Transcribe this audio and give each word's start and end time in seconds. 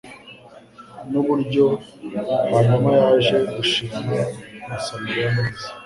n'uburyo 1.11 1.65
hanyumayaje 2.51 3.37
gushima 3.55 3.99
umusamariya 4.65 5.27
mwiza, 5.33 5.67